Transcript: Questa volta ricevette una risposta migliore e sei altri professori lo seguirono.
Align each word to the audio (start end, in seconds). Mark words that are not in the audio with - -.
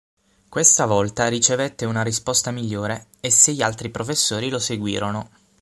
Questa 0.49 0.87
volta 0.87 1.27
ricevette 1.27 1.85
una 1.85 2.01
risposta 2.01 2.49
migliore 2.49 3.09
e 3.19 3.29
sei 3.29 3.61
altri 3.61 3.91
professori 3.91 4.49
lo 4.49 4.57
seguirono. 4.57 5.29